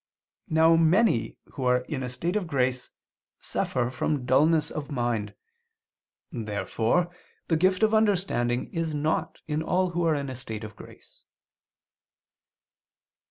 Now 0.49 0.75
many 0.75 1.37
who 1.51 1.63
are 1.65 1.81
in 1.81 2.01
a 2.01 2.09
state 2.09 2.35
of 2.35 2.47
grace 2.47 2.89
suffer 3.39 3.91
from 3.91 4.25
dulness 4.25 4.71
of 4.71 4.89
mind. 4.89 5.35
Therefore 6.31 7.11
the 7.49 7.55
gift 7.55 7.83
of 7.83 7.93
understanding 7.93 8.73
is 8.73 8.95
not 8.95 9.41
in 9.47 9.61
all 9.61 9.91
who 9.91 10.03
are 10.05 10.15
in 10.15 10.31
a 10.31 10.33
state 10.33 10.63
of 10.63 10.75
grace. 10.75 11.23